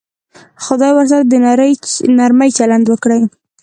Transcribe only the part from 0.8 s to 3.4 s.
ورسره د نرمي چلند وکړي.